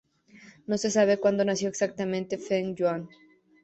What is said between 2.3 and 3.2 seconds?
Feng Yuan.